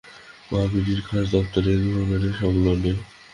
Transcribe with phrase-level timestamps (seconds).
[0.49, 2.85] Me বনীর খাস দফতর এই গৃহেরই সংলগ্ন।